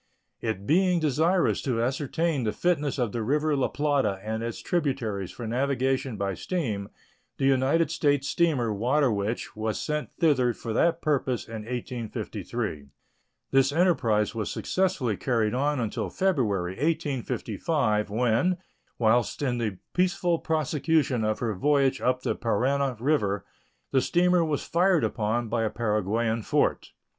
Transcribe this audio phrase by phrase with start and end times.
[0.39, 5.29] It being desirable to ascertain the fitness of the river La Plata and its tributaries
[5.31, 6.89] for navigation by steam,
[7.37, 12.87] the United States steamer Water Witch was sent thither for that purpose in 1853.
[13.51, 18.57] This enterprise was successfully carried on until February, 1855, when,
[18.97, 23.45] whilst in the peaceful prosecution of her voyage up the Parana River,
[23.91, 26.93] the steamer was fired upon by a Paraguayan fort.